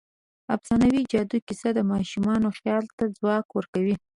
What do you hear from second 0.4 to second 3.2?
د افسانوي جادو کیسه د ماشومانو خیال ته